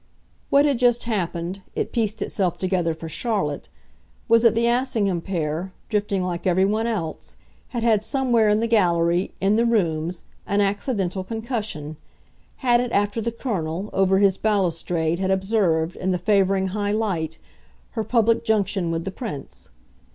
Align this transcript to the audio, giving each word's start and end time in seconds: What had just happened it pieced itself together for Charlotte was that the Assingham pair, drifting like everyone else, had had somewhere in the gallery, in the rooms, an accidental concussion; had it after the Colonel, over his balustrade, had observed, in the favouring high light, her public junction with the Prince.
What 0.49 0.65
had 0.65 0.79
just 0.79 1.03
happened 1.03 1.61
it 1.75 1.91
pieced 1.93 2.23
itself 2.23 2.57
together 2.57 2.95
for 2.95 3.07
Charlotte 3.07 3.69
was 4.27 4.41
that 4.41 4.55
the 4.55 4.65
Assingham 4.65 5.21
pair, 5.21 5.73
drifting 5.89 6.23
like 6.23 6.47
everyone 6.47 6.87
else, 6.87 7.37
had 7.67 7.83
had 7.83 8.03
somewhere 8.03 8.49
in 8.49 8.61
the 8.61 8.65
gallery, 8.65 9.35
in 9.39 9.57
the 9.57 9.63
rooms, 9.67 10.23
an 10.47 10.59
accidental 10.59 11.23
concussion; 11.23 11.97
had 12.65 12.79
it 12.79 12.91
after 12.91 13.21
the 13.21 13.31
Colonel, 13.31 13.91
over 13.93 14.17
his 14.17 14.37
balustrade, 14.37 15.19
had 15.19 15.29
observed, 15.29 15.95
in 15.95 16.09
the 16.09 16.17
favouring 16.17 16.69
high 16.69 16.91
light, 16.93 17.37
her 17.91 18.03
public 18.03 18.43
junction 18.43 18.89
with 18.89 19.05
the 19.05 19.11
Prince. 19.11 19.69